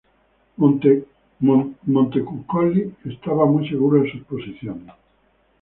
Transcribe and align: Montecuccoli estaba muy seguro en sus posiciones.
Montecuccoli 1.85 2.91
estaba 3.05 3.45
muy 3.45 3.69
seguro 3.69 4.03
en 4.03 4.11
sus 4.11 4.23
posiciones. 4.23 4.91